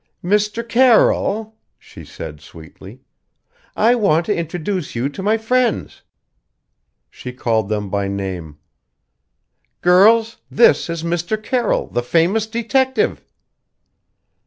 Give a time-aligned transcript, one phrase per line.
[0.23, 0.67] "Mr.
[0.67, 3.01] Carroll," she said sweetly,
[3.75, 6.01] "I want to introduce you to my friends."
[7.11, 8.57] She called them by name.
[9.81, 11.37] "Girls, this is Mr.
[11.43, 13.23] Carroll, the famous detective!"